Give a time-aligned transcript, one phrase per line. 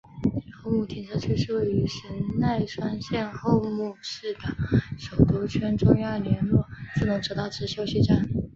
[0.63, 2.09] 厚木停车区是位于神
[2.39, 4.39] 奈川县厚木市的
[4.97, 8.27] 首都圈中央连络自动车道之休息站。